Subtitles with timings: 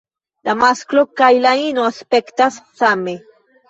[0.47, 3.19] La masklo kaj la ino aspektas same.